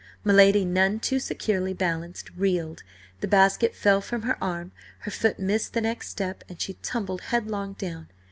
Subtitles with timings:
[0.23, 2.81] My lady, none too securely balanced, reeled;
[3.19, 7.21] the basket fell from her arm, her foot missed the next step, and she tumbled
[7.29, 8.07] headlong down.